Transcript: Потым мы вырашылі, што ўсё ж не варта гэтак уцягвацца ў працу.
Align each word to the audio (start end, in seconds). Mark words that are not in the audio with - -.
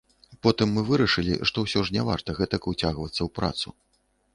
Потым 0.45 0.71
мы 0.77 0.83
вырашылі, 0.87 1.37
што 1.51 1.57
ўсё 1.67 1.85
ж 1.85 1.95
не 2.01 2.09
варта 2.11 2.29
гэтак 2.43 2.61
уцягвацца 2.77 3.17
ў 3.23 3.29
працу. 3.41 3.81